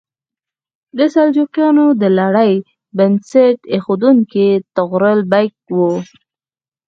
[0.97, 2.53] د سلجوقیانو د لړۍ
[2.97, 5.79] بنسټ ایښودونکی طغرل بیګ و.